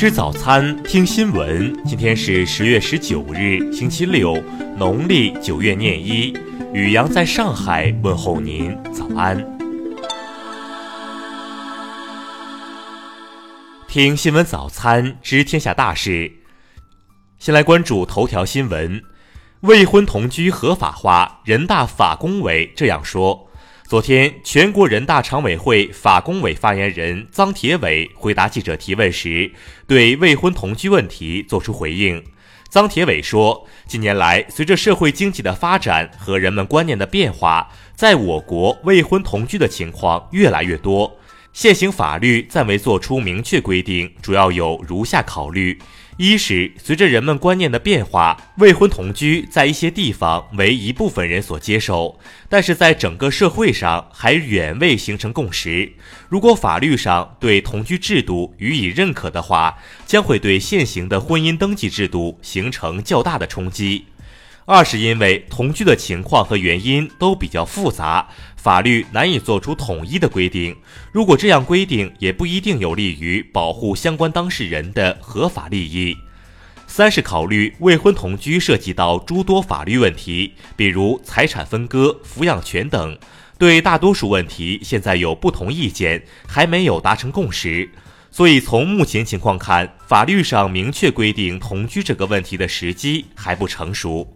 [0.00, 1.76] 吃早餐，听新闻。
[1.84, 4.40] 今天是十月十九日，星期六，
[4.76, 6.32] 农历九月廿一。
[6.72, 9.44] 雨阳在上海问候您，早安。
[13.88, 16.30] 听新闻早餐，知天下大事。
[17.40, 19.02] 先来关注头条新闻：
[19.62, 23.47] 未婚同居合法化，人大法工委这样说。
[23.88, 29.50] 昨天，全国人大常委会法工委发言人臧铁伟回答记者提问时，
[29.86, 32.22] 对未婚同居问题作出回应。
[32.70, 41.16] 臧铁伟说：“近年来，随着社会经济的发展和人们观念的变化，在我国未婚同居的情况越来越多。
[41.54, 45.78] 现行法律暂未作出明确规定，主要有如下考虑。”
[46.18, 52.18] 一是随着人们观念的变化，未婚同居在一些地方为一部分人所接受，
[52.48, 55.92] 但是在整个社会上还远未形成共识。
[56.28, 64.06] 如果法律上对同居制度予以认可的话，将会对现行的婚姻登记制度形成较大的冲击。
[64.70, 70.76] 二是因为同居的情况和原因都比较复杂，法律难以做出统一的规定。
[71.10, 76.14] 如果这样规定，也不一定有利于保护相关当事人的合法利益。
[76.86, 83.18] 三是考虑未婚同居涉及到诸多法律问题，比如财产分割、抚养权等，
[83.56, 87.88] 对大多数问题现在有不同意见，还没有达成共识。
[88.30, 94.34] 所以从目前情况看，法律上明确规定同居这个问题的时机还不成熟。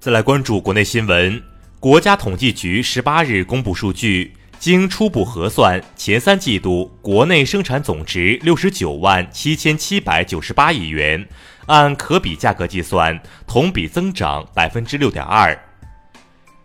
[0.00, 1.42] 再来关注国内新闻，
[1.78, 11.28] 国家统计局十八日公布数据，经初步核算，前三季度国内生产总值六十九万七千七百九十八亿元，
[11.66, 15.56] 按可比价格计算，同比增长百分之六点二。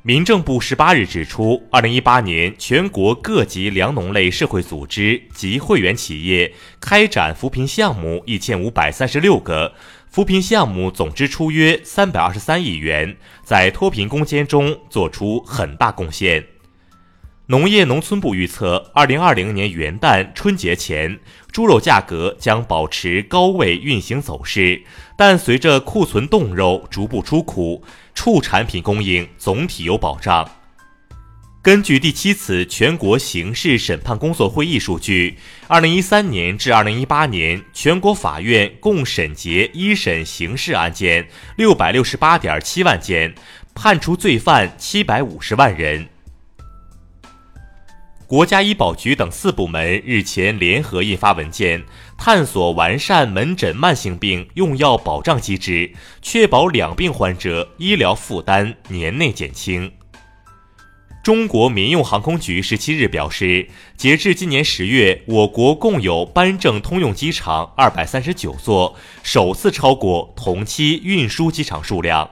[0.03, 9.73] 民政部十八日指出，二零一八年全国各级粮农类社会组织及会员企业开展扶贫项目一千五百三十六个。
[10.09, 16.45] 扶贫项目总支出约三百二十三亿元，在脱贫攻坚中做出很大贡献。
[17.49, 21.19] 农业农村部预测，二零二零年元旦春节前，
[21.51, 24.81] 猪肉价格将保持高位运行走势，
[25.15, 27.83] 但随着库存冻肉逐步出库，
[28.13, 30.56] 畜产品供应总体有保障。
[31.67, 41.27] 根据第七次全国刑事审判工作会议数据，二零一三年至二零一八年，全国法院共审结一审刑事案件
[41.57, 43.35] 六百六十八点七万件，
[43.75, 46.07] 判处罪犯七百五十万人。
[48.25, 51.83] 国家医保局等四部门日前联合印发文件，
[52.17, 55.91] 探索完善门诊慢性病用药保障机制，
[56.21, 59.91] 确保两病患者医疗负担年内减轻。
[61.27, 63.67] 中国民用航空局十七日表示，
[63.97, 72.29] 截至今年十月，我国共有颁证通用机场二百三十九座，首次超过同期运输机场数量。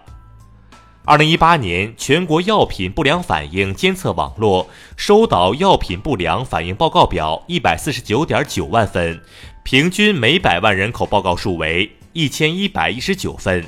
[1.03, 9.19] 二零一八年，全国药品不良反应监测网络收到药品不良反应报告表一百四十九点九万份，
[9.63, 13.66] 平均每百万人口报告数为一千一百一十九份。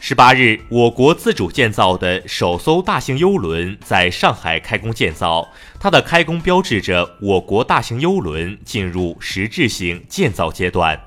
[0.00, 5.46] 十八日，我国自主建造的首艘大型邮轮在上海开工建造。
[5.78, 10.98] 它的开工标志着我国大型邮轮进入实质性建造阶段。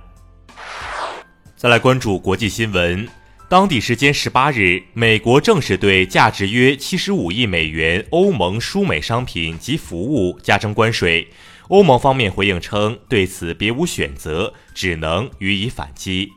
[1.55, 3.07] 再来关注国际新闻，
[3.49, 11.27] 当地时间十八日，美国正式对价值约七十五亿美元欧盟输美商品及服务加征关税。
[11.69, 16.33] 欧盟方面回应称，对此别无选择，只能予以反击。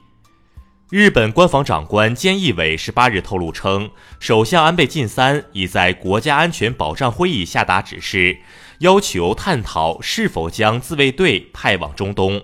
[0.90, 3.90] 日本官房长官菅义伟十八日透露称，
[4.20, 8.36] 首相安倍晋三已在国家安全保障会议下达指示，
[8.80, 12.42] 要求探讨是否将自卫队派往中东。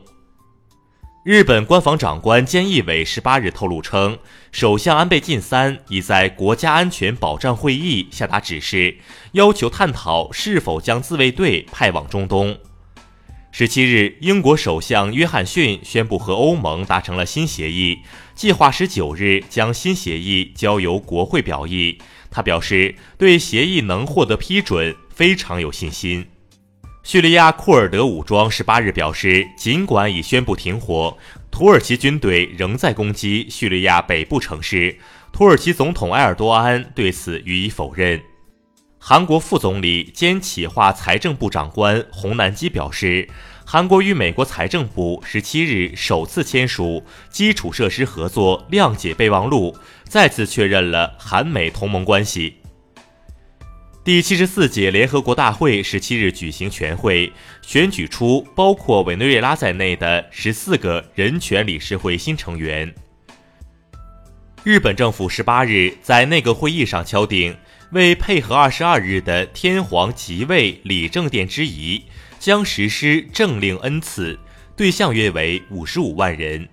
[1.22, 4.18] 日本官房长官菅义伟十八日透露称，
[4.50, 8.96] 首相安倍晋三已在国家安全保障会议下达指示，
[9.32, 12.56] 要求探讨是否将自卫队派往中东。
[13.52, 17.98] 十七日，英国首相约翰逊宣布和欧盟达成了新协议，
[18.34, 21.98] 计划十九日将新协议交由国会表议。
[22.30, 26.24] 他表示，对协议能获得批准非常有信心。
[27.02, 31.18] 叙利亚库尔德武装十八日表示，尽管已宣布停火，
[31.50, 34.96] 土耳其军队仍在攻击叙利亚北部城市。
[35.32, 38.20] 土耳其总统埃尔多安对此予以否认。
[39.02, 43.26] 韩国副总理兼企划财政部长官洪南基表示，
[43.64, 49.74] 韩国与美国财政部十七日首次签署基础设施合作谅解备忘录，
[50.04, 52.56] 再次确认了韩美同盟关系。
[54.04, 57.32] 第七十四届联合国大会十七日举行全会，
[57.62, 62.94] 选举出包括委内瑞拉在内的十四个人权理事会新成员。
[64.62, 67.56] 日本政府十八日在内阁会议上敲定，
[67.92, 72.04] 为配合二十二日的天皇即位礼正殿之仪，
[72.38, 74.38] 将实施政令恩赐，
[74.76, 76.68] 对象约为五十五万人。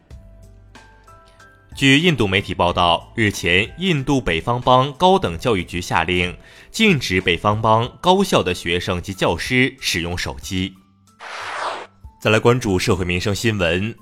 [1.77, 6.35] 据印度媒体报道，日前，印度北方邦高等教育局下令
[6.69, 10.73] 禁止北方邦高校的学生及教师使用手机。
[12.19, 13.95] 再来关注社会民生新闻：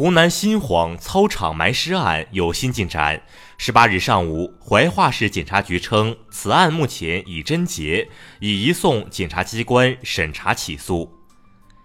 [0.00, 3.22] 湖南新晃操场埋尸案有新进展。
[3.58, 8.08] 十八日上午，怀化市检察局称，此案目前已侦结，
[8.38, 11.12] 已移送检察机关审查起诉。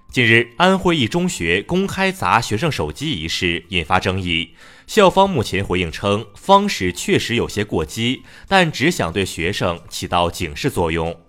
[0.09, 4.55] 近日，安徽一中学公开砸学生手机一事引发争议。
[4.87, 11.19] 校方目前回应称，方式确实有些过激，但只想对学生起到警示作用。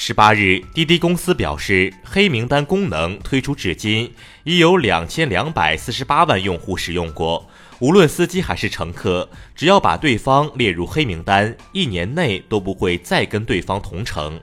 [0.00, 4.12] 十八日，滴滴公司表示，黑名单功能推出至今，
[4.44, 7.50] 已有两千两百四十八万用户使用过。
[7.80, 14.40] 无论司机还是乘客，只要把对方列入黑名单，一年内都不会再跟对方同乘。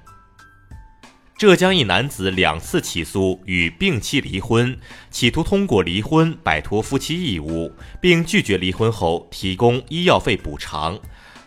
[1.38, 4.78] 浙江一男子两次起诉与病妻离婚，
[5.10, 11.00] 企图通过离婚摆脱夫妻义务，并拒绝离婚后提供医药费补偿。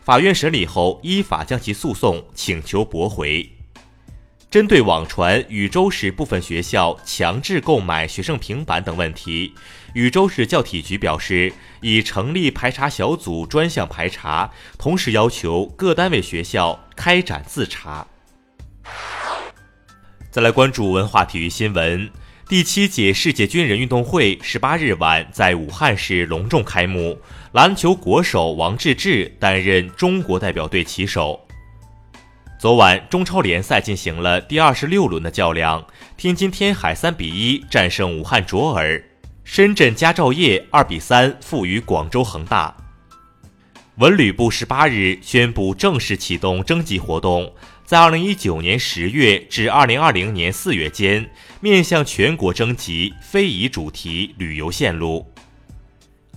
[0.02, 3.57] 法院审理后依法将其诉讼请求驳回。
[4.50, 9.52] 针对网传禹州市部分学校强制购买学生平板等问题，
[9.92, 11.52] 禹州市教体局表示，
[11.82, 18.06] 已成立排查小组专项排查，同时要求各单位学校开展自查。
[20.30, 22.10] 再来关注文化体育新闻。
[22.48, 27.20] 第七届世界军人运动会十八日晚在武汉市隆重开幕，
[27.52, 31.47] 篮球国手王治郅担任中国代表队旗手。
[32.58, 39.00] 昨晚中超联赛进行了第二十六轮的较量，天津天海三比一战胜武汉卓尔，
[39.44, 42.76] 深圳佳兆业二比三负于广州恒大。
[43.98, 47.52] 文旅部十八日宣布正式启动征集活动。
[47.84, 51.30] 在二零一九年十月至二零二零年四月间，
[51.60, 55.32] 面向全国征集非遗主题旅游线路。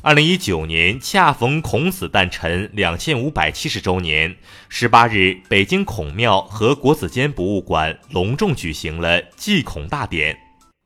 [0.03, 4.36] 二零一九年恰逢孔子诞辰两千五百七十周年，
[4.68, 10.36] 十八日，北京孔庙和国子监博物馆隆重举行了祭孔大典。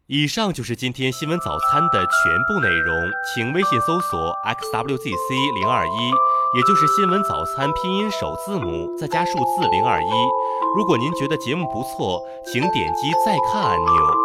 [0.08, 2.94] 以上就是今天新闻早餐的全部内容，
[3.34, 5.92] 请微信搜索 xwzc 零二一。
[6.58, 10.08] 也就是新闻早餐拼音首字母再加数字零二一。
[10.76, 12.22] 如果您觉得节目不错，
[12.52, 14.25] 请点击再看按钮。